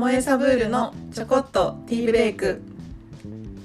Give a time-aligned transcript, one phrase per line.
[0.00, 2.62] もえサブールのちょこっとティーブレイク。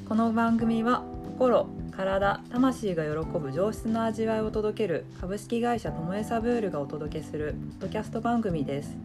[0.10, 8.98] この番組は心体魂が喜ぶ上質な味わいを届ける株式会社ともえサブールがお届けするポッドキャスト番組です。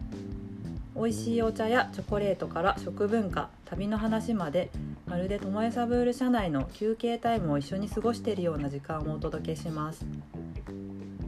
[0.93, 4.69] 美味しいお茶やチョコレートから食文化旅の話まで
[5.07, 10.05] まるでともえサブール社内の休憩タイムを一緒に過ごしているような時間をお届けします。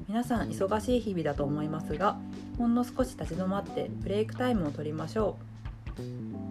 [0.10, 2.18] 皆さん忙しい日々だと思いますが
[2.58, 5.53] ほんの少し立ち止まってブレイクタイムを取りましょう。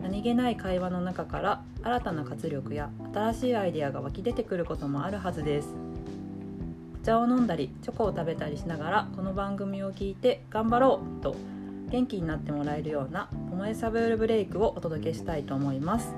[0.00, 5.68] 何気ない会話の中から新たな活力や新しいアイデアが湧き出てくることもあるはずです。
[7.00, 11.34] お茶を飲んだりチョコを食べたりしながらこの番組を聞いて頑張ろうと
[11.90, 16.14] 元気になってもらえるような「ともえサブールブレイク」をお届けしたいと思います。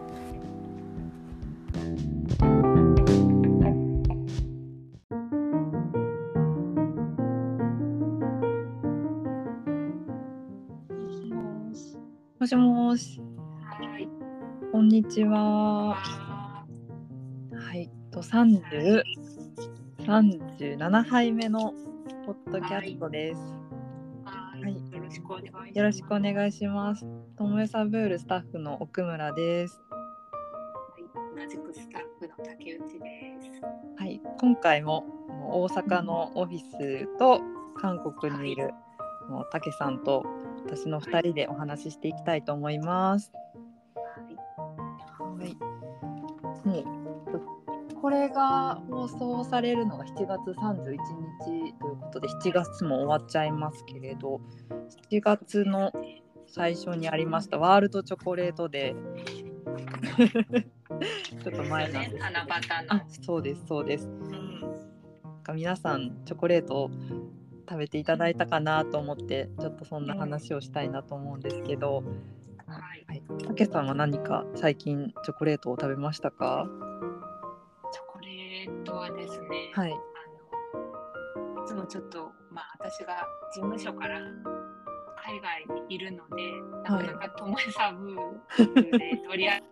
[12.44, 13.22] もしもし。
[13.62, 14.06] はい。
[14.70, 15.96] こんにちは。
[15.96, 17.90] はい。
[18.10, 19.02] と30
[20.00, 21.72] 37杯目の
[22.26, 23.40] ポッドキャストです、
[24.26, 24.74] はい。
[24.74, 25.78] よろしくお願いします。
[25.78, 27.06] よろしくお願いします。
[27.38, 29.80] ともえサブールスタッフの奥村です。
[29.88, 31.46] はい。
[31.46, 33.62] 同じくスタッフの竹内です。
[33.96, 35.06] はい、今回も
[35.48, 37.40] 大阪のオフィスと
[37.80, 38.70] 韓国にいる
[39.30, 40.26] もう竹さんと
[40.64, 43.32] 私の2人でお話ししていきたいと思います。
[43.94, 45.56] はい。
[46.68, 46.84] はい。
[48.04, 50.98] これが放送されるのが7月31
[51.38, 54.42] 日ということで7月も終わっちゃいますけれど
[55.10, 55.90] 7月の
[56.46, 59.44] 最初にありましたワールドチョコレートデー。
[61.42, 62.24] ちょっと前なんですけど。
[62.24, 62.94] 七夕の。
[62.94, 64.06] あそうですそうです。
[64.06, 64.60] うん。
[64.60, 66.90] なんか皆さんチョコレートを
[67.68, 72.04] 食べていただいたかなと思ってちょっとそんな話をしたいなと思うんですけど、
[72.66, 73.04] はい。
[73.06, 76.66] はい、たけさんは何か最近チョコレートを食べましたか？
[77.92, 79.92] チョコレートはですね、はい。
[79.92, 79.94] あ
[81.56, 84.20] のいつもちょっとまあ私が事務所から
[85.24, 88.14] 海外にいるので、なかなかともえサブ
[88.74, 88.90] で
[89.26, 89.66] 取り扱いチ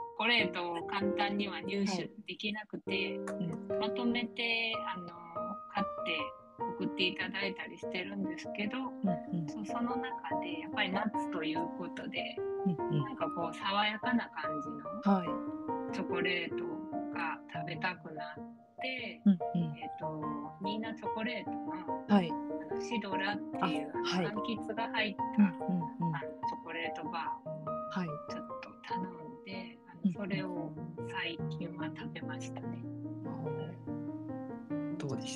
[0.00, 3.20] ョコレートを簡単には入手できなくて、
[3.80, 5.06] まとめてあの
[5.72, 6.18] 買って
[6.58, 9.48] 送っていただいたりしてるんですけど、うんうん。
[9.48, 12.36] そうその中でやっぱり夏ということで
[12.66, 13.04] うんうん。
[13.04, 14.68] なんかこう爽やかな感じ
[15.08, 15.28] のはい。
[15.94, 16.64] チョコレート
[17.14, 18.34] が食べたくなっ
[18.82, 19.38] て、うんうん。
[19.78, 20.22] えっ、と
[20.62, 22.30] ニーナチョコレートのはい。
[22.30, 26.16] あのシドラっていう柑橘が入った、うんうんうん。
[26.16, 27.54] あのチョコレートバーを
[27.90, 30.72] はいちょっと頼んであうんのそれを
[31.10, 32.82] 最近は食べましたね。
[33.24, 34.17] どうでした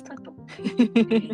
[0.01, 1.33] ちょっと、えー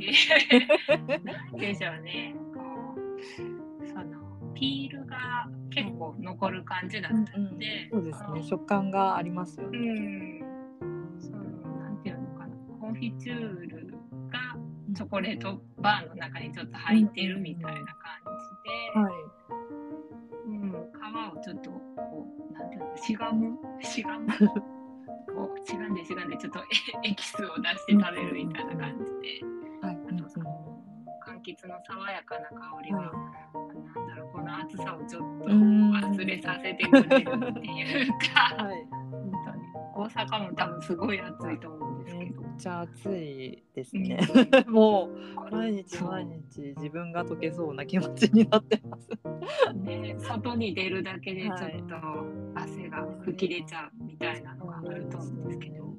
[1.58, 2.60] でしょうねこ
[2.98, 4.04] うその
[4.54, 8.44] ピールが結構残る感じだったので、そうですね。
[8.44, 10.42] 食感がありますようね、ん、
[11.20, 11.38] その
[11.78, 12.56] なんていうのかな。
[12.82, 13.38] コンフィチュー
[13.70, 13.94] ル
[14.30, 14.58] が
[14.96, 17.86] チョコレートバーの中にちょっと入ってるみたいな感
[18.96, 19.14] じで、はい。
[20.48, 24.28] うん、皮をちょっとこうなんていうのしがむしがむ
[25.40, 29.46] こうしがんでしがんでちょっとエエキスを出して食べるみたいな感じで、
[29.82, 29.98] はい。
[30.12, 30.46] あとその
[31.26, 35.92] 柑橘の爽やかな香りが、なんだろうこの暑さをちょっとうん。
[35.94, 38.64] 忘れさせてくれるっていうか。
[38.64, 38.88] はい。
[38.92, 39.70] 本当に。
[39.96, 42.44] 大阪も多分すごい暑いと思うんですめっけど。
[42.58, 44.20] ちゃ暑いですね、
[44.68, 49.10] う もう毎日毎日自分が溶けそうな気持ちになってます。
[49.74, 51.96] ね、外に出るだけでちょっはいと
[52.56, 54.04] 汗が吹き出ちゃう。
[54.04, 55.94] みたいなのがあると思うんですけど、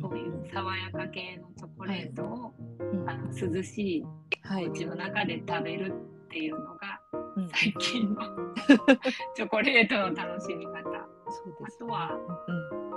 [0.00, 3.08] そういう爽やか系のチョコレートを、うん。
[3.08, 4.04] あの涼しい
[4.42, 4.68] はい。
[4.68, 5.92] お家の中で食べる
[6.26, 7.00] っていうのが
[7.36, 7.48] うん。
[7.50, 8.20] 最近の
[9.34, 10.82] チョコレートの楽しみ方。
[11.28, 12.52] そうですあとはう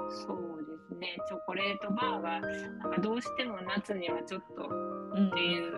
[0.08, 0.12] ん。
[0.12, 5.30] そうですね、チョコレートバーがなんかどうしても夏にはちょっとうん。
[5.30, 5.78] っていう、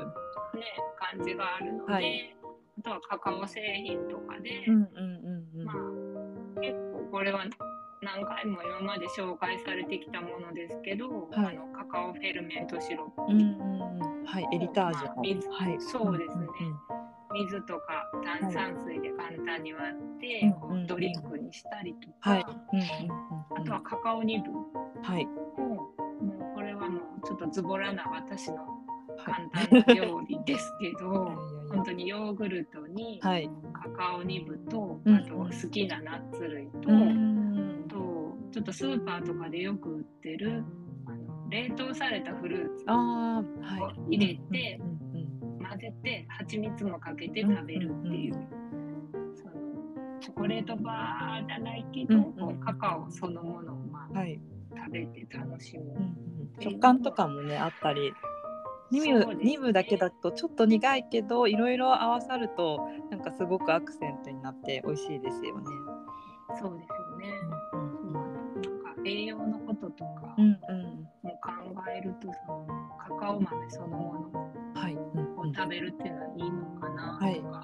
[0.55, 0.63] ね、
[0.97, 2.37] 感じがあるので、はい。
[2.79, 5.65] あとはカカオ製品とかで、うんうんうんうん。
[5.65, 7.45] まあ、結構これは
[8.05, 11.57] 何回も今まで紹介されてきたものですけど、はい。
[11.57, 15.77] あのカカオフェルメントシロップ、うんうんうんはいエリタージュの、まあ水はい。
[15.79, 16.43] そうですね。
[16.43, 16.49] んん
[17.33, 18.09] 水とか
[18.41, 22.45] 炭酸水で簡単に割って、うんこうドリンクにしたりとか、はい。
[22.45, 22.85] うんうん
[23.57, 24.51] あとはカカオニブ。
[24.51, 25.25] うんはい。
[25.25, 25.91] をも
[26.51, 31.31] うこれはもうちょっとズボラな私のはい簡単な料理ですけど。
[31.75, 37.24] 本当にヨーグルトにカカオニブと、うんあと好きなナッツ類と、うん
[38.65, 40.63] とスーパーとかでよく売ってる
[41.05, 44.79] あの冷凍されたフルーツを入れて
[45.69, 48.33] 混ぜて蜂蜜もかけて食べるっていう、
[49.35, 49.53] その
[50.19, 52.23] チョコレートバーじゃないけど、
[52.63, 54.39] カカオそのものを、まあはい、
[54.75, 55.83] 食べて楽しむ。
[56.59, 58.13] 食感とかもねあったり。
[58.91, 59.45] ニブそうですね。
[59.45, 65.65] ニブだけだとちょっと苦いけどいろいろ合わさるとなんかすごくアクセントになって美味しいですよね。
[66.59, 66.94] そうです
[69.05, 71.07] 栄養のこととかうんうん。
[71.21, 71.51] も考
[71.95, 72.67] えると、その
[72.97, 77.63] カカオ豆そのものを食べるっていうのはいいのかなはい、とか、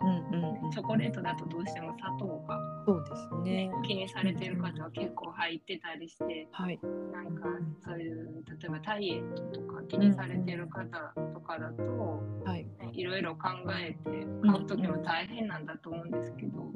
[0.71, 3.67] チョコレートだとどうしても砂糖が、そうですね。
[3.67, 3.71] ね。
[3.83, 6.79] 気にされてる方は結構入ってたりして、はい、
[7.11, 7.49] なんか
[7.83, 10.83] そういう例えばダイエットとか気にされてる方
[11.33, 12.23] とかだと、
[12.93, 13.03] い。
[13.03, 13.49] ろいろ考
[13.79, 16.71] えて買う時も大変なんだと思うんですけど、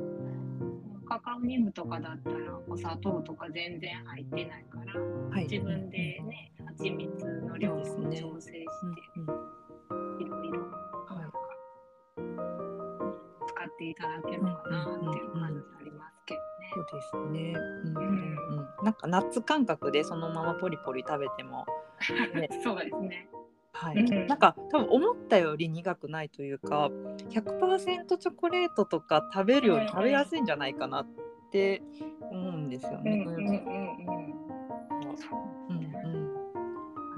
[1.08, 2.38] カカオニブとかだったら
[2.68, 5.02] お砂糖とか全然入ってないから
[5.36, 8.62] はい、自分でね蜂蜜の量を調整して
[10.22, 11.38] いろいろなんか
[13.48, 16.72] 使っていただけるかなっていう感じありますけどね。
[16.74, 17.54] そうですね。
[17.54, 18.06] うんうん
[18.80, 18.86] うん。
[18.86, 21.66] なんかナッツ感覚でそのままポリポリ食べても、
[22.34, 23.30] ね そうですね。
[23.76, 23.98] はい。
[23.98, 26.90] うんなんか多分思ったより苦くないというか、
[27.30, 31.08] 100%チョコレートとか食べるより食べやすいんじゃないかなっ
[31.52, 31.84] て
[32.32, 33.12] 思うんですよね。
[33.12, 33.46] うんうんうん
[35.10, 35.18] うん。
[35.18, 35.40] そう
[35.70, 35.78] うん。
[35.78, 36.46] うん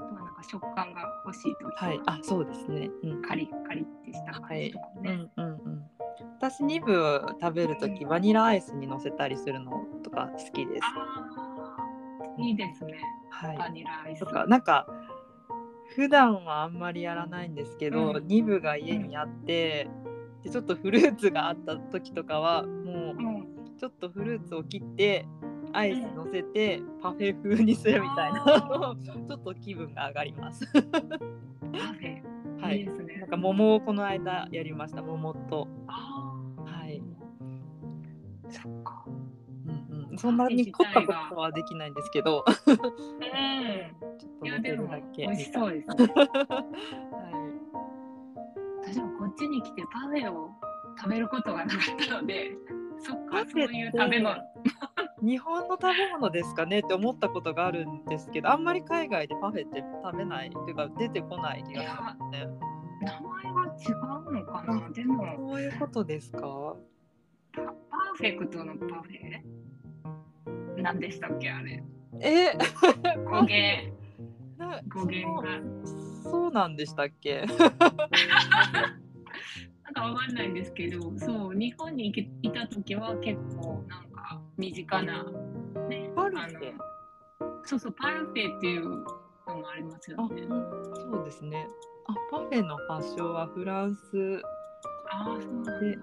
[0.08, 2.00] とはなんか食感が欲しいときはい。
[2.06, 2.90] あ、そうですね。
[3.04, 3.22] うん。
[3.22, 5.10] カリッカリってした感じとかうね。
[5.12, 5.90] んうんうん。
[6.38, 10.82] 私2部食べるときバニラアイスに乗せたりするのとか好きです。
[10.84, 12.94] ああ、いいですね。
[13.30, 13.58] はい。
[13.58, 14.20] バニラアイス。
[14.20, 14.86] とかなんか
[15.98, 19.90] 普段はあんまりやらないんですけど、うんニブが家にあって
[20.44, 25.26] でちょっとフルーツがあった時とかはもうちょっとフルーツを切って
[25.72, 30.64] アイス乗せてパフェ風にするみたいなあちょっと気分が上がります。
[32.60, 33.16] はいいいですね。
[33.16, 35.66] なんか桃をこの間やりました桃と。
[35.88, 37.02] はい。
[38.48, 39.04] そっか。
[39.06, 39.10] う
[39.96, 44.07] んうん、そんなに凝ったことはできないんですけどうん。
[44.18, 45.94] ちょっといや乗せでもるだけ美味しそうですね。
[45.96, 46.28] はい
[48.82, 50.50] 私もこっちに来てパフェを
[50.96, 52.56] 食べることがなかったので、
[52.98, 54.36] そっか、そういう食べ物。
[55.22, 62.46] 日本の食べ物ですかねって思ったことがあるんですけどあんまり海外でパフェって食べないっていうか出てこない気がしますね。
[63.02, 64.90] 名前が違うのかな？
[64.90, 66.76] でも、そういうことですか？
[67.52, 69.42] パパーフェクトのパフェ？
[70.82, 71.82] 何でしたっけあれ。
[72.20, 72.52] え？
[73.24, 74.07] 語源、な
[74.88, 75.48] 語源が。
[76.30, 77.44] そうなんでしたっけ？
[79.84, 85.24] なんかわかんないんですけど、そう、日本にいいた時は結構なんか身近な、
[85.88, 86.74] ね、パルフェ
[87.64, 88.96] そうそう、パルフェっていうの
[89.56, 90.42] もありますあ、よね。
[90.94, 91.66] そうですね。
[92.06, 94.42] あパフェの発祥はフランスで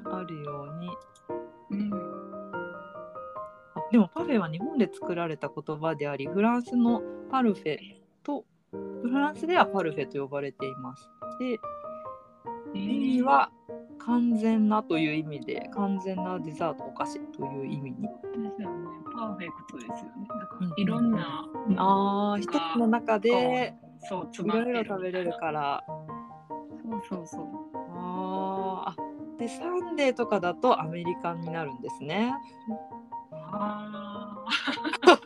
[0.04, 0.18] だ。
[0.18, 0.90] あるように
[1.72, 1.94] うん。
[3.76, 7.78] あでもパフェは日本で作られた言葉でありフランスのparfait
[8.26, 11.10] とフランスでは parfait と呼ばれています。
[11.40, 11.58] で
[12.74, 13.50] え意味は
[14.00, 18.02] 完全なという意味で完全なデザートお菓子という意味に。
[18.02, 18.10] で
[18.56, 18.88] すよね。
[19.14, 20.28] パーフェクトですよね。
[20.28, 21.46] だかうんらいろんな、
[21.78, 23.74] ああ一つの中で
[24.10, 25.84] そう、いろいろ食べれるから。
[25.88, 27.46] そうそうそう。
[27.94, 32.34] あーあでサンデーとかだとアメリカンになるんですね。
[33.32, 34.05] ああ、
[35.06, 35.20] そう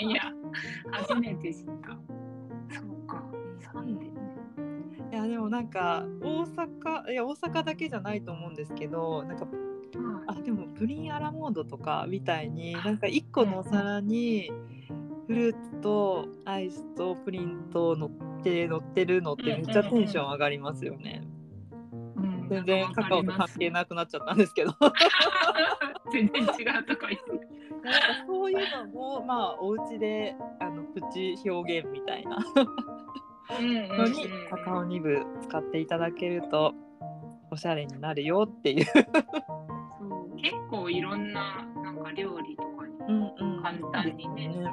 [0.00, 0.22] なんや。
[0.92, 1.90] 初めて知った。
[2.74, 3.22] そうか。
[3.72, 4.16] サンデーね。
[5.12, 9.46] いやでもなんか大阪いや大阪だけじゃないと思うんですけどなんか
[10.26, 14.50] あでもプリンアラモードとかみたいになんか1個のお皿に
[15.26, 18.10] フルーツとアイスとプリンと乗っ
[18.42, 21.22] て乗ってるのってめっちゃテンション上がりますよね。
[22.16, 24.72] うん全然カカオと関係なくなっちゃったんですけど
[26.12, 27.35] 全然違うとこ行って。
[28.26, 32.38] そういうのもまあお家であのプチ表現みたいな
[33.58, 36.74] うんうんうんのにカカオニブ使っていただけると
[37.50, 38.84] おしゃれになるよっていう。
[38.86, 43.22] そう結構いろんななんか料理とかにうん
[43.56, 44.64] うん簡単にねね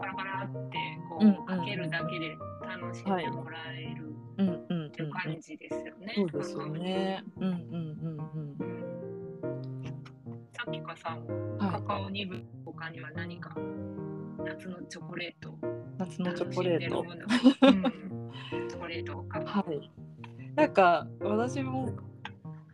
[0.00, 0.76] パラパラって
[1.10, 2.36] こうんうんうかけるだけで
[2.66, 6.14] 楽しんでもらえるうんうんうんっていう感じですよね。
[6.16, 7.22] そうですよね。
[7.36, 8.92] うんうんうんうん
[10.52, 11.58] さっきかさんうん。
[11.58, 11.82] カはい。
[11.82, 12.42] カオニブ
[12.76, 13.54] 他には何か？
[14.44, 15.56] 夏のチョコレート。
[15.98, 17.00] 夏のチョコレート。
[17.00, 18.68] うん。
[18.68, 19.40] チョコレートか。
[19.40, 19.90] はい。
[20.56, 21.90] なんか私も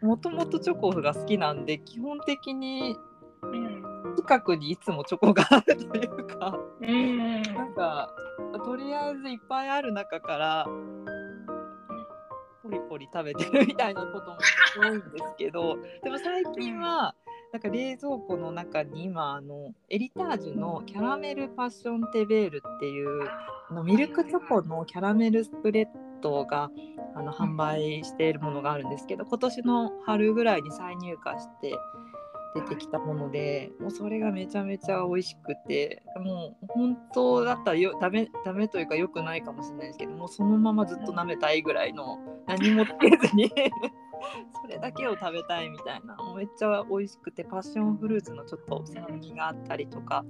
[0.03, 2.97] もともとチョコが好きなんで基本的に
[3.43, 4.15] うん。
[4.17, 7.43] 近くにいつもチョコがあるというかうん。
[7.43, 8.15] なんか
[8.65, 10.67] とりあえずいっぱいある中から
[12.63, 14.39] ポリポリ食べてるみたいなことも
[14.83, 17.15] 多いんですけどでも最近は
[17.53, 23.23] だから冷蔵庫の中に今あのエリタージュのキャラメルパッションテベールっていう
[23.71, 25.87] あのミルクチョコのキャラメルスプレッ
[26.21, 26.71] ドが
[27.15, 31.75] あの販売しているものがあるんですけど今年の春ぐらいに再入荷して
[32.55, 43.53] 出てきたものでもうそれがめちゃめちゃ美味しくてもう本当だったらよダメダメというか良くないかもしれないですけどもうそのままずっと舐めたいぐらいの何もつけずに
[44.63, 46.17] それだけを食べたいみたいな。
[46.17, 50.25] もうめっちゃ美味しくてパッションフルーツのちょっと酸味があったりとか、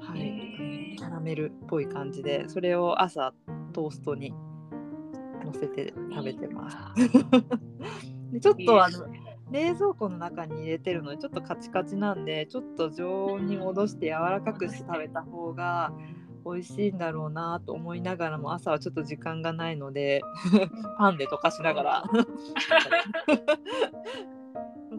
[0.00, 3.32] はい、キャラメルっぽい感じでそれを朝
[3.72, 4.32] トーストに
[5.44, 6.76] 乗せて食べてます。
[8.32, 9.06] でちょっとあの
[9.50, 15.92] 冷蔵庫の中に入れてるのでちょっとカチカチなんでちょっと常温に戻して柔らかくして食べた方が
[16.50, 20.22] 美味しいんだろうなと思いながらも朝はちょっと時間がないので
[20.98, 22.04] パンで溶かしながら。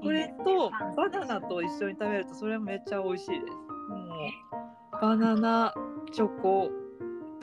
[0.02, 3.54] これとバナナと一緒に食べるとそれもめっちゃ美味しいです。
[3.54, 4.06] も
[4.94, 5.74] うバナナ
[6.14, 6.70] チョコ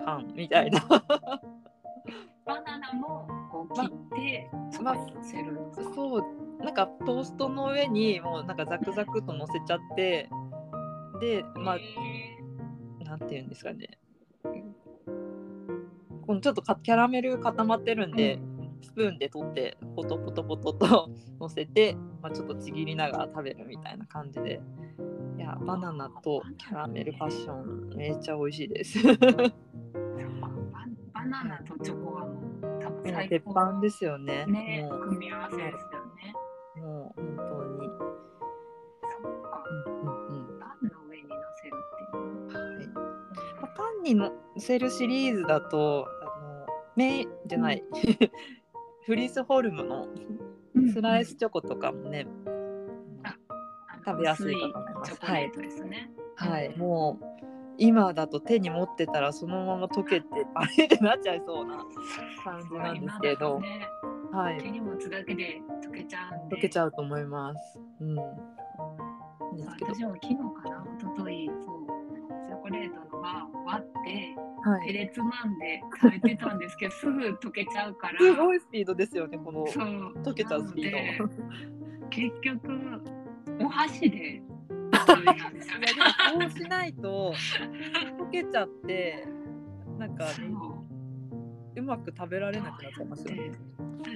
[0.05, 0.81] パンみたいな。
[2.47, 4.79] バナナもこう切ってそ
[5.23, 6.25] せる、まそう
[6.63, 10.29] なんかトーストの上にもうなんかザクザクと乗せちゃって
[11.21, 11.79] でまあ
[13.07, 13.99] なんていうんですかね。
[16.27, 18.41] このちょっとキャラメル固まってるんで、
[18.83, 21.11] スプーンで取ってポトポトポトと
[21.41, 24.61] 乗せて、まあ、ちょっとちぎりながら食べるみたいな感じで。
[25.37, 28.99] いやバナナとキャラメルパッションめっちゃ美味しいです。
[31.17, 34.47] バナナとチョコはもう多分最鉄板ですよね。
[34.47, 35.96] ね組み合わせですよね
[44.07, 47.83] に乗せるシリーズだとあのメじゃない、
[49.05, 50.09] フリースホルムの
[50.93, 52.57] スライスチョコとかもね、うん
[54.07, 55.19] 食べやすいかと思います。
[55.21, 55.51] はい、
[55.89, 57.25] ね、はい、もう
[57.79, 61.85] 今だと手に持ってたらそのまま溶けて あれってなっちゃいそうな
[62.45, 63.89] 感じなんですけど、ね、
[64.31, 67.81] はい、手に持つだけで溶けちゃう溶けちゃうと思います。
[68.01, 68.17] うん。
[69.81, 71.76] 私も昨日かな一昨日そうチョ
[72.67, 74.47] コレートのバー割って。
[74.69, 81.29] はい、ペレつまんで食べてたんですけど すぐ溶けちゃうからすごいスピードですよねこの溶けちゃうスピード
[82.11, 82.69] 結局
[83.61, 84.43] お箸で
[85.07, 85.87] 食べたんですよね。
[86.35, 87.33] こうしないと
[88.19, 89.29] 溶けちゃって
[89.99, 90.27] なんか、
[91.77, 93.53] うまく食べられなくなっちゃいますよね。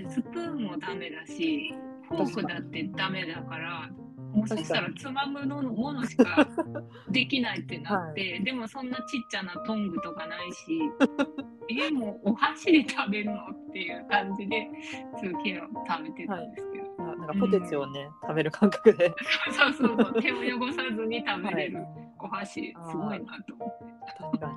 [0.08, 1.72] スプーンもダメだし
[2.08, 3.88] フォークだってダメだから
[4.32, 6.46] もうそしたらつまむのものしか
[7.10, 10.80] できないってなって、はい、でもそんなちっちゃなトングとかないし
[11.68, 14.68] えもうお箸で食べるのっていう感じで
[15.14, 17.04] 昨日食べてたんですけど。
[17.04, 17.18] はい。
[17.18, 19.14] なんかポテチをね、うん、食べる感覚で。
[19.52, 21.84] そうそうそう 手を汚さずに食べれる
[22.18, 24.12] お箸、はい、すごいなと思って。
[24.18, 24.52] 確か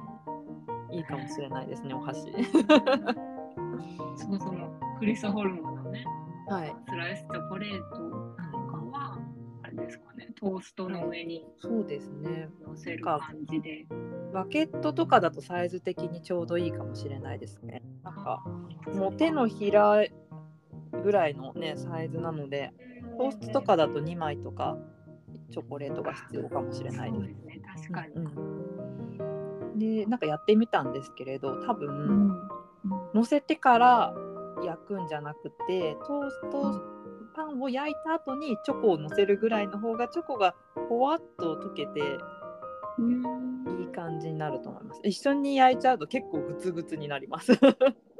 [0.90, 0.98] に。
[0.98, 2.32] いいかもしれないですねお箸。
[4.16, 6.06] そもそもクリス・ホルモンのね、
[6.48, 8.43] はい、スライスチョコレート
[9.86, 10.30] ですかね。
[10.36, 12.50] トーストの上にそうですね。
[12.66, 13.86] 乗せる感じで。
[14.34, 17.84] バケットとかだとサイズ的にちょうどいいかもしれないですね。
[18.04, 18.44] なんか
[18.94, 20.04] もう手のひら
[20.92, 22.74] ぐらいのねサイズなので
[23.18, 24.78] トーストとかだと2枚とか
[25.52, 27.22] チョコレートが必要かもしれないです。
[27.46, 28.20] ね、確かに、う
[29.76, 32.50] ん、でなんかやってみたんですけれど多分、うん、
[33.14, 34.16] 乗せてから
[34.64, 37.03] 焼くんじゃなくてトースト
[37.36, 40.56] パンを焼いた後にチョコをのせるぐらいの方がチョコが
[40.90, 42.00] ほわっと溶けて
[43.00, 45.02] いい感じになると思います。
[45.04, 47.54] 一緒に焼いちゃうと結構グツグツになります。
[47.54, 47.58] あ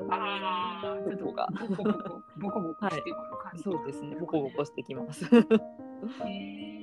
[0.10, 5.26] あ、チョコがボコボコボコボコしてくる感じ、はい、そうですね、ボコボコしてきます。
[5.26, 6.82] へえ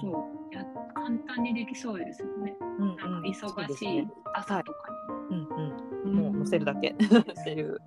[0.00, 2.56] そうや簡単にできそうですよね。
[2.78, 5.36] うん、うん、忙しい朝とかに。
[5.36, 6.14] はい、うんうん。
[6.14, 7.78] もう乗せるだけ っていう。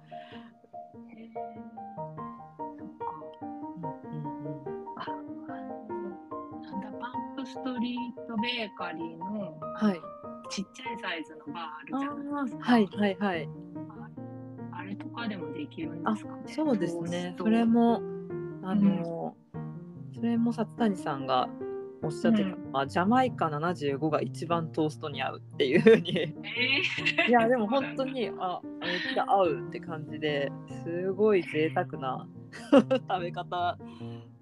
[8.42, 10.02] リートベーカリーの、はい、
[10.50, 12.64] ちっちゃいサイズのバーあるじゃないですか。
[12.64, 13.50] はいはいはい。
[14.72, 16.54] あれとかでもできるんですかね。
[16.54, 17.36] そうですね。
[17.38, 18.02] それも
[18.64, 21.50] あの、うん、それも薩谷さんが
[22.04, 30.52] おっしゃってたのは、うん、ジャマイカ75が一番トーストに合うっていうふうに、えー、いやでも本当にあめっちゃ合うって感じで
[30.84, 32.28] すごい贅沢な
[32.72, 33.78] 食べ方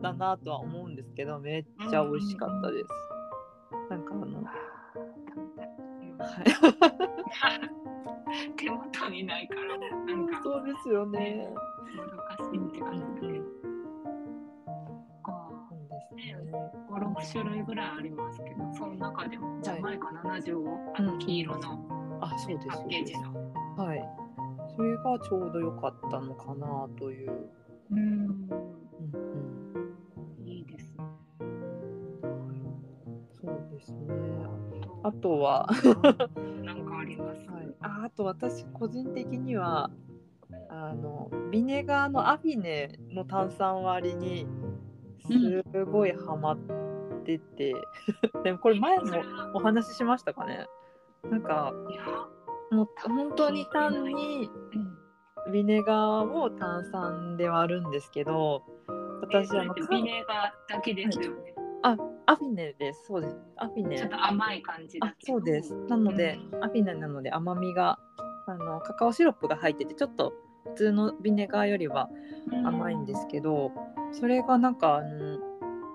[0.02, 3.13] だなとは思うんですけどめっちゃ美味しかったです。
[3.94, 4.52] なんかあの、は
[7.52, 11.48] い、手元にないからなんかそうですよね。
[11.96, 13.44] もどかしいって感じだけど。
[16.16, 16.36] ね、
[16.90, 23.32] 5、6種類ぐらいありますけど、その中でもジャマイカ70を、あの黄色のあそうですパッケージの。
[23.78, 24.04] はい。
[24.76, 27.32] それがちょうど良かったのかなという、
[27.92, 28.50] うん、うん
[29.14, 29.63] うん、
[33.74, 34.00] ですね。
[35.04, 35.68] あとは。
[36.64, 37.50] なんかあります？
[37.50, 39.90] はい、ああと私個人的には
[40.70, 44.48] あのビネガーのアフィネの炭酸割りに
[45.72, 46.58] すごいハマっ
[47.26, 47.74] てて、
[48.44, 49.06] でもこれ前も
[49.54, 50.68] お話ししましたかね？
[51.30, 51.74] なんか
[52.72, 54.50] もう本当に単に
[55.46, 58.64] うん、ビネガーを炭酸で割るんですけど
[59.22, 61.56] 私あのビネガーだけですよね。
[62.26, 63.06] アフィネです。
[63.08, 63.38] そうです。
[63.58, 63.98] アフィネ。
[63.98, 65.16] ちょっと甘い感じだあ。
[65.20, 65.76] そうです。
[65.88, 66.64] なので、うん。
[66.64, 68.00] アフィネなので甘みが
[68.48, 70.34] あのカカオシロップが入っててちょっと
[70.66, 72.10] 普通のビネガーよりは
[72.66, 73.72] 甘いんですけど、
[74.12, 75.40] それがなんかあの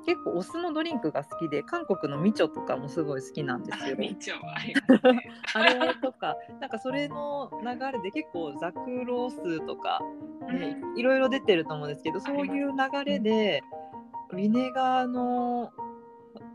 [0.07, 3.97] 結構お酢のドリンクが好きで韓国のミチョとかもすごい好きなんですよ。
[3.99, 4.57] みちょあ。
[5.59, 10.01] あれとかなんかそれの流れで結構ザクロースとか、
[10.51, 13.63] ね、いろいろ出てると思うんですけどそういう流れで
[14.35, 15.73] ビネガーの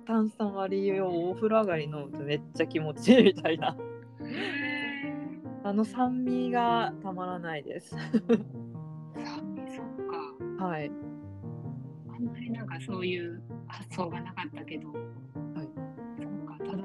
[0.06, 3.76] 炭酸割りをお風呂上がり飲むとめっちゃ気持ちいいみたいな
[4.26, 4.74] へ
[5.64, 7.96] あの酸味がたまらないです。
[7.96, 8.00] ー
[9.26, 10.66] 酸味そうか。
[10.66, 10.92] はい、
[12.10, 14.90] あんまりなんかそういう発想がなかったけど。
[14.90, 15.00] はい
[16.18, 16.58] そうか。
[16.66, 16.84] ただ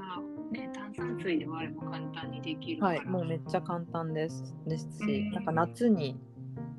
[0.52, 2.84] ね炭酸水で割れば簡単にできる。
[2.84, 6.16] はい、もうめっちゃ簡単ですですし、うんなんか夏に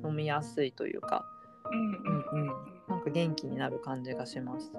[0.02, 1.26] 飲みやすいというか
[1.70, 2.46] うんうんうん。
[2.88, 4.72] なんか元気になる感じがします。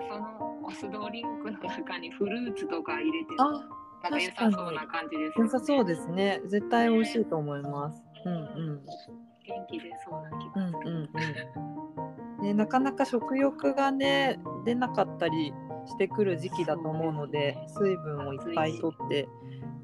[0.00, 3.44] あそのお酢ドリンクの中にフルーツとか入れてあ
[4.02, 5.44] なんか良さそうな感じですよね。
[5.44, 6.40] 良さそうですね。
[6.46, 8.02] 絶対美味しいと思います。
[8.24, 8.82] うんうん。
[8.84, 10.92] 元気出そうな気うんうがする。
[10.92, 10.96] ん
[12.38, 12.44] うん。
[12.44, 15.52] ね、なかなか食欲がね出なかったり
[15.86, 19.28] してくる時期だと思うので水分をいっぱいとって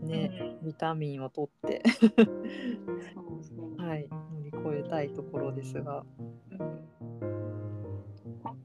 [0.00, 1.82] ね、ビタミンをとって
[2.16, 3.86] うんそうそう。
[3.86, 6.04] はい乗り越えたいところですが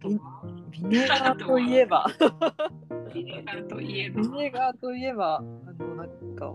[0.03, 0.21] うん
[0.71, 2.07] ビネガーといえば。
[3.13, 4.21] ビネガーといえば。
[4.21, 6.53] ビネガーといえばあのなんか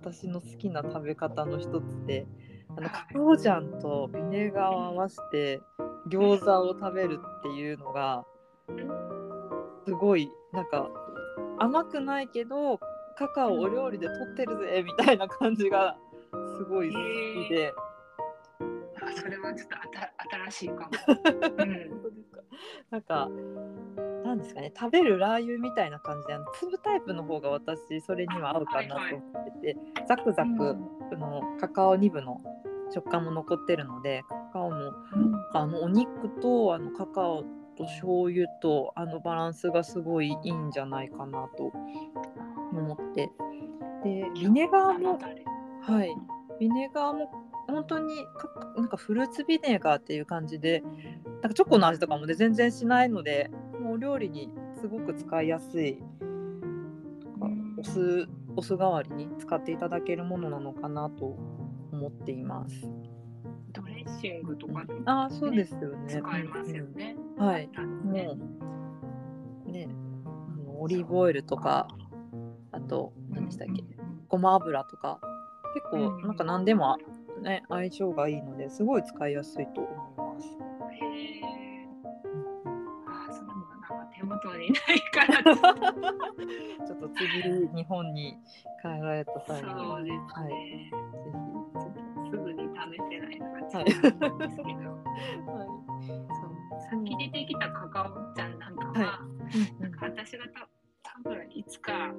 [0.00, 2.26] 私の好きな食べ方の一つで
[2.76, 5.60] あのカカオジャンとビネガーを合わせて
[6.08, 8.24] 餃子を食べるっていうのが
[9.86, 10.88] すごいなんか
[11.58, 12.78] 甘くないけど
[13.16, 15.96] カカオをお料理で取ってるぜみたいな感じが
[16.56, 16.98] すごい好
[17.48, 17.72] きで。
[19.00, 20.12] あそれはちょっとあた
[20.50, 20.90] 新しいかも。
[21.06, 22.27] 本当ですか
[22.90, 23.28] なんか
[24.24, 30.76] なんですかね食べるラー油みたいな感じであの粒タイプの方が私それには合うかなと思ってて、ザクザク、
[31.12, 32.40] あのカカオニブの
[32.90, 34.92] 食感も残ってるのでカカオの
[35.54, 37.44] あのお肉とあのカカオ
[37.76, 41.72] と醤油とあのバランスがすごいいいんじゃないかなと
[42.72, 43.30] 思って。
[44.04, 45.18] でビネガーも
[45.80, 46.14] はい。
[46.60, 47.30] ビネガーも
[47.68, 50.82] 本当にかなんかフルーツビネガーっていう感じで
[51.42, 56.02] なんかチョコの味とかもね全然しないのでもうお料理にすごく使いやすい
[57.78, 61.36] お酢お酢代わりに使っていただけるものなのかなと
[61.92, 62.90] 思っています。
[63.72, 66.08] ドレッシングとかでもああそうですよね。
[66.08, 67.16] 使えますよね。
[67.36, 67.68] うんはい。
[68.04, 68.30] ね
[69.64, 69.88] ね
[70.76, 71.86] オリーブオイルとか
[72.72, 73.84] あと何でしたっけ
[74.28, 75.20] ごま油とか
[75.74, 76.96] 結構うんなんか何でも
[77.42, 80.67] ね相性がいいのですごい使いやすいと思います。
[84.38, 85.42] か手元にないから。
[86.86, 88.36] ちょっと次日本に
[88.82, 89.70] 帰られた際に。
[89.70, 90.20] そうですね。
[90.28, 90.52] はい。
[90.54, 90.90] ぜ
[91.74, 92.68] ちょっとすぐに試
[93.10, 94.34] せないのがはい違う。
[94.34, 94.78] んですけど、ひ。
[95.46, 95.66] は
[96.40, 96.90] そう。
[96.90, 98.94] さっき出てきたカカオちゃんなんかは、
[99.78, 99.82] い。
[99.82, 100.68] なんか私がた
[101.02, 102.14] 多分いつかなん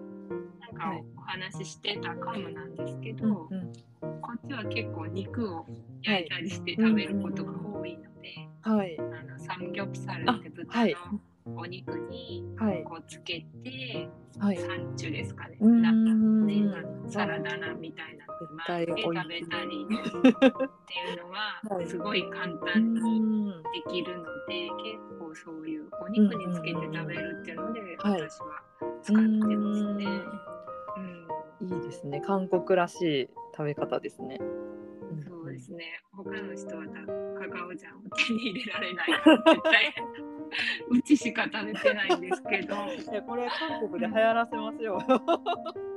[0.73, 1.03] かはい。
[1.17, 3.73] お話ししてたかもなんですけど、うんうん。
[4.21, 5.65] こっちは結構肉を
[6.03, 8.97] 焼いたりして食べることが多いので、はい。
[8.99, 10.93] あのサムギョプサルって豚はい。
[10.93, 11.19] の
[11.55, 14.09] お肉にはいこうつけて、
[14.39, 14.57] はい。
[14.57, 16.11] サンチュですかね、うーんなんか
[16.45, 28.61] ねサラダ菜みたいなのに巻いて食べたりっていうのははいすごい簡う単にんできるので、結構そういうお肉につけて食べるっていうので、はい私は
[29.01, 30.05] 使ってますね。
[31.61, 32.21] うんいいですね。
[32.21, 34.39] 韓国らしい食べ方ですね。
[35.27, 36.01] そうですね。
[36.13, 36.93] 他の人はた
[37.39, 39.93] カカオジャンを手に入れられないから絶対
[40.89, 42.75] うちしか食べてないんですけど、
[43.27, 44.99] これ韓国で流行らせますよ。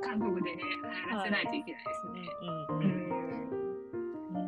[0.03, 2.21] 韓国でね流行らせないといけないですね。
[2.41, 4.39] うんううん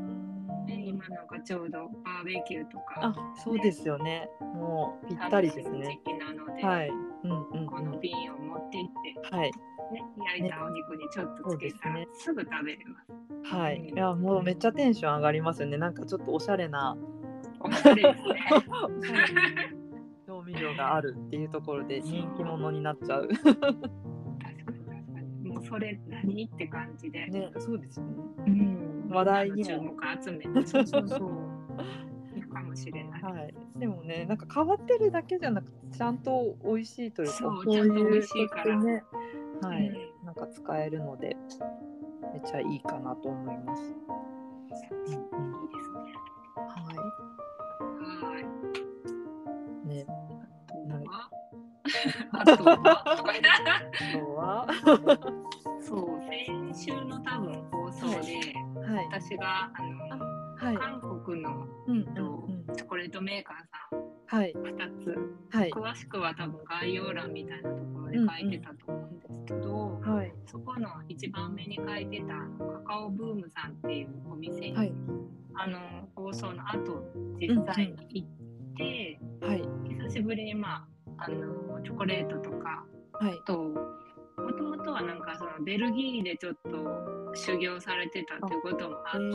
[0.63, 4.29] んね、今なんかちょうどバーベキューとかあ、そうですよね。
[4.41, 5.99] もうぴったりですね。
[6.05, 6.89] 時期なので、はい。
[6.89, 9.51] うんうんこの瓶を持って行って、はい。
[9.91, 10.03] ね、
[10.39, 13.53] 焼いたお肉にちょっとつけたら、ねすぐ食べれます。
[13.55, 13.77] はい。
[13.77, 15.77] うんいや、もうめっちゃテンション上がりますよね。
[15.77, 16.97] なんかちょっとおしゃれな
[17.59, 18.39] おしゃれですね。
[20.55, 23.27] 調味料があるっていうところで人気者になっちゃう。
[23.27, 25.49] 確かに確かに。
[25.49, 27.27] もうそれ何って感じで。
[27.27, 28.13] ね、そうですよね。
[28.47, 30.67] うん話題にも注目集めて。
[30.67, 31.29] そうそうそう。
[32.55, 33.21] かもしれない。
[33.21, 33.53] はい。
[33.77, 39.03] でもね、なんか変わってるだけじゃなくて、ちゃんと美味しいというか、そういちゃんと美味しいからね、
[39.61, 41.35] はい、うんなんか使えるので、
[42.33, 43.83] めっちゃいいかなと思います。
[43.83, 43.87] い
[44.67, 45.19] いですね。
[46.55, 46.63] は
[48.25, 48.45] はい。
[49.83, 49.87] い。
[49.87, 50.05] ね、
[52.31, 52.63] あと
[54.35, 54.67] は、
[55.79, 59.05] そう、先週の多分放送で、はい。
[59.11, 60.77] 私があの、はい。
[60.77, 64.53] 韓国のうんえっとチョコレートメーカーさんはい。
[64.53, 65.69] 2つ、はい。
[65.71, 70.33] 詳しくは多分概要欄みたいなところで書いてたと思うんですけど、はい。
[70.45, 72.33] そこの一番目に書いてた
[72.65, 74.93] カカオブームさんっていうお店に、はい。
[75.57, 75.79] あの
[76.15, 77.03] 放送の後
[77.39, 78.27] 実際に行っ
[78.75, 79.63] て、はい。
[79.89, 83.41] 久しぶりにまああのチョコレートとかはい。
[83.45, 83.57] と
[84.37, 89.25] もともとはなんかそのベルギーでちょっと修行されてたっていうこともあえって、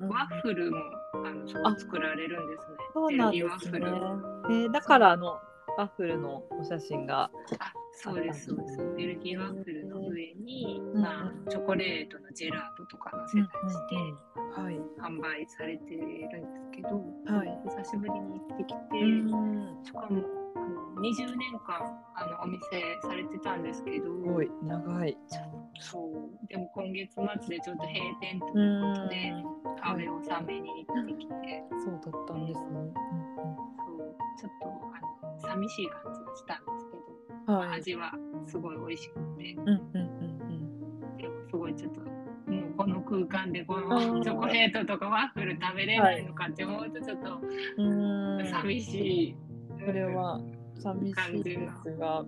[0.00, 0.78] ーうんワッフルも
[1.24, 2.76] あのそこ作られるんですね。
[2.94, 3.50] そうなんですね。
[3.50, 3.86] ワッフル。
[4.62, 5.38] えーだから、あの、
[5.76, 7.30] ワッフルのお写真が。
[7.58, 8.78] あそうですそうです。
[8.96, 14.80] ベルギーワッフルの上に、うんまあ、チョコレートのジェラートとか乗せたりして、はい。
[15.00, 16.88] 販売されてるんですけど、
[17.26, 19.84] はい久しぶりに行ってきて、うん。
[19.84, 20.22] しかも
[20.98, 21.78] 20年間
[22.16, 22.60] あのお店
[23.02, 25.16] されてたんですけど、すごい、長い。
[25.78, 29.44] そうでも今月末でちょっと閉店とういうことで、ん。
[29.80, 32.66] 壁を納めに行ってきて、そうだったんですね。
[33.86, 37.02] そうちょっとあの寂しい感じがしたんですけど、
[37.46, 37.78] うんうん、はい。
[37.78, 38.12] 味は
[38.46, 39.54] すごい美味しくて。
[39.54, 40.18] うんうんうん
[41.16, 47.40] でもすごいちょっともうこの空間でこあのーチョコレートとかワッフル食べれないのかって思うとちょっと。
[48.50, 49.47] 寂しい。
[49.88, 50.40] それは
[50.78, 52.24] 寂しいですが、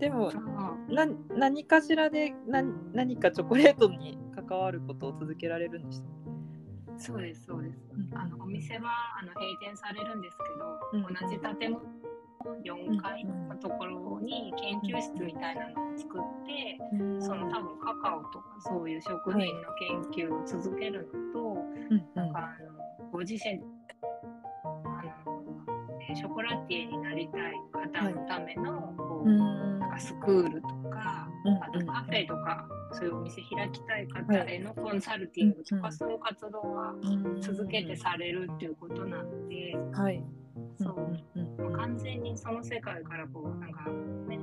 [0.00, 0.32] でも
[0.88, 6.98] な何かしらで何何かチョコレートに関わることを続けられるんでした？
[6.98, 7.78] そうですそうです。
[7.92, 8.18] うん。
[8.18, 10.36] あのお店はあの閉店されるんです
[10.92, 11.14] けど、うん。
[11.14, 11.82] 同じ建物
[12.64, 16.78] 4階のところに研究室みたいなのを作って、
[17.24, 19.72] その多分カカオとかそういう食品の
[20.12, 21.38] 研究を続けるのと、
[21.90, 21.96] うん。
[21.96, 23.60] うなんんかあのご自身
[26.10, 29.80] えショコラティエになりたい方のための、こううん。
[29.80, 36.94] なんかスクールとか、うんあとカフェとか、そういうお店開きたい方へのコンサルティングとか、うんそういう活動は
[37.40, 40.22] 続けてされるっていうことなんで、はい。
[40.78, 41.76] そう、うんうんうん。
[41.76, 43.84] 完全にその世界からこうなんか
[44.28, 44.38] ね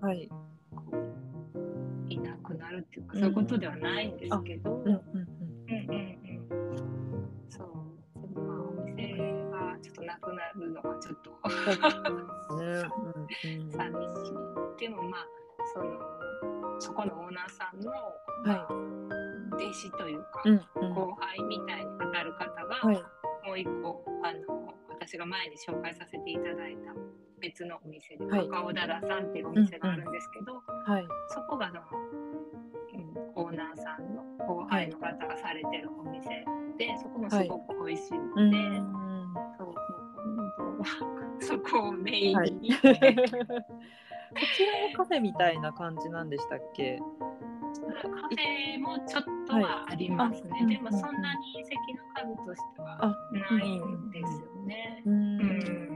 [0.00, 0.28] あのはい。
[0.74, 4.86] こういなくなるっていうか、そういうことではないんですけど、うん。
[4.86, 6.13] うんうん
[10.58, 11.30] るのはちょっと。
[13.72, 15.26] 寂しいでもまあ
[15.72, 15.98] その
[16.80, 18.68] そこのオーナーさんの、は
[19.54, 20.94] 弟子というか、うんうん。
[20.94, 22.96] 後輩みたいに当たる方が、はい。
[23.46, 26.94] もう一個あの私が前に紹介させていただいた
[27.40, 28.48] 別のお店で、はい。
[28.48, 31.06] カカオダラさんっていうお店があるんですけど、はい。
[31.28, 31.80] そこがその、
[33.36, 36.44] うん、オーナーさんの後輩の方がされてるお店
[36.78, 38.84] で、そこもすごく美味しいので、うん。
[38.84, 39.03] そうもう本当
[41.40, 42.50] そこをメインはい。
[42.52, 46.98] に、 こちらもカフェみたいな感じなんでしたっけ？
[46.98, 50.66] カフェもちょっとはありますね、はい。
[50.66, 53.16] でもそんなに席の数としてはあ
[53.52, 55.02] ないんですよね。
[55.06, 55.40] うん。
[55.40, 55.94] うん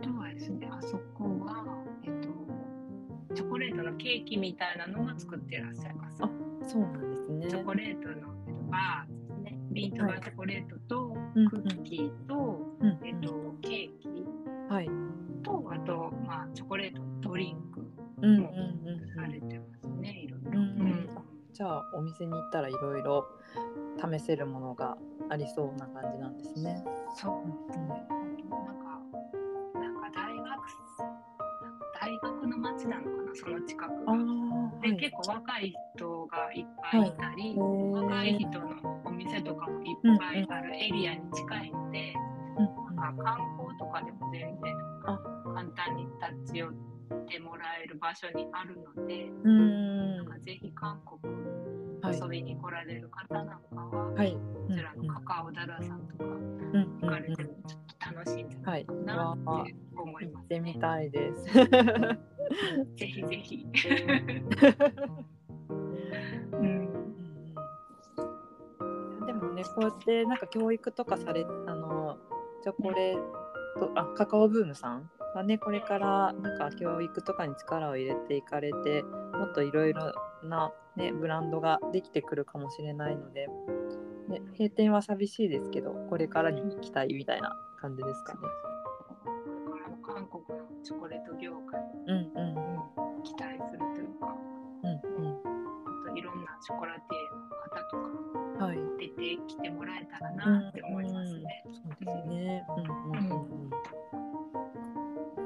[0.00, 1.64] あとはですね、あそこは、
[2.04, 6.22] えっと、チョコレートのケーキみたいなのも作ってらっしゃいます。
[6.22, 6.30] あ
[6.62, 7.46] そうなんですね。
[7.48, 8.14] チョコレートの
[8.46, 12.67] えっとバーですね、ビートバーチョコレートとうんクッキーと、うん
[13.02, 14.26] えっと、ケーキ
[14.68, 14.90] はい。
[15.42, 17.86] と、あと、まあ、チョコレートのドリンクも
[18.22, 18.38] うん
[19.14, 20.48] されてますね、いろいろ。
[21.52, 23.26] じゃあお店に行ったらいろいろ
[23.98, 24.96] 試せるものが
[25.28, 26.84] ありそうな感じなんですね。
[27.16, 27.86] そうですね。
[27.88, 29.00] なんか、
[29.74, 30.46] なんか大学、
[32.00, 34.12] 大学の街なのかな、その近くあが。
[34.12, 42.14] あで、結構若い人がいっぱいいたり、若い人のお店とかもいっぱいあるエリアに近いので、
[42.98, 45.18] なんか観光とかでも全然あ
[45.54, 46.72] 簡単に立ち寄っ
[47.26, 50.16] てもらえる場所にあるので、うん。
[50.18, 51.34] なんかぜひ韓国
[52.02, 54.32] ははい遊びに来られる方なんかは、はい。
[54.32, 54.38] こ
[54.74, 60.24] ちらのカカオダラさんとかうんうん行かれてもちょっと楽しいんじゃないかなって思い。
[60.24, 61.44] 行っます、てみたいです。
[62.96, 63.66] ぜひぜひ。
[69.26, 71.77] でもねこうやってなんか教育とかされあの
[72.62, 73.18] チョコレー
[73.78, 83.46] トあカカオブームさんがねこれからなんか教育とかに力を入れていかれてもっといろいろな、ね、ブランドができてくるかもしれないので、
[84.28, 88.40] ね、閉店は寂しいですけどこれからに期待みたいな感じですかね。
[89.70, 92.54] これからの韓国のチョコレート業界うんうん
[93.18, 94.34] に期待するというか、
[94.82, 95.38] うんうん
[96.06, 98.37] あといろんなショコラティエの方とかはい
[98.98, 101.64] 出てきてもらえたらなって思いますね。
[101.66, 102.66] うんそうですね。
[102.76, 103.70] うんうんうんうん。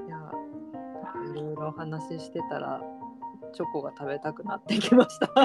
[0.07, 0.17] いや、
[1.31, 2.81] いろいろお話ししてたら、
[3.53, 5.27] チョコが食べたくなってきました。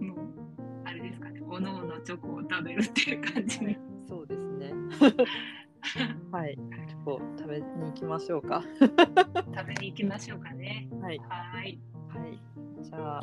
[0.00, 0.18] もう
[0.84, 3.78] あれですかね、おのおのチョコを食べるっていう感じで。
[4.06, 4.72] そうですね。
[6.32, 6.56] はい、
[6.88, 8.62] チョコ食べに行きましょうか。
[8.80, 8.94] 食
[9.66, 10.88] べに行きましょうかね。
[11.00, 11.78] はい、はい。
[12.08, 12.47] はい。
[12.88, 13.20] じゃあ、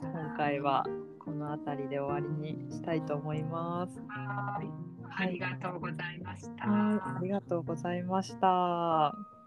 [0.00, 0.86] 今回は
[1.18, 4.00] この辺りで終わりにしたいと思います。
[4.06, 4.68] はい。
[5.16, 6.66] ありがとうございました。
[6.66, 9.39] はい、ありがとうございました。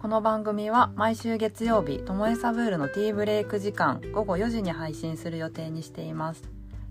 [0.00, 6.42] この番組は毎週月曜日ともえサブールのティーブレイク時間午後4時に配信する予定にしています。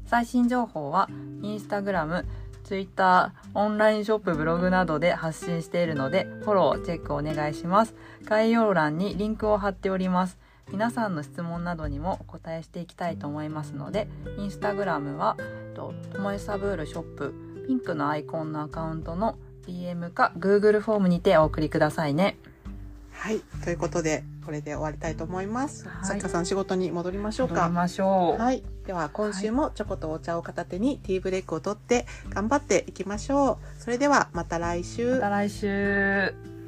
[0.05, 1.09] 最新情報は
[1.41, 2.27] インスタグラム
[2.63, 7.95] ツイッターオンラインショップブログなどで発信しているのでフォローチェックお願いします。
[8.25, 10.37] 概要欄にリンクを貼っております。
[10.71, 15.35] 皆さんの質問などにもお答えしていきたいと思いますのでインスタグラムは
[15.73, 17.33] ともえサブールショップ
[17.65, 22.37] ピンクのアイコンのアカウントの DM か Google フォームにてお送りくださいね。
[23.19, 25.88] はい、ということで、これで終わりたいと思います。
[25.88, 27.55] はい作家さん、仕事に戻りましょうか。
[27.55, 33.82] 戻りましょう、はい、では、今週もチョコとお茶を片手にティーブレイクを取って頑張っていきましょう。
[33.82, 35.15] それでは、また来週。
[35.15, 36.58] また来週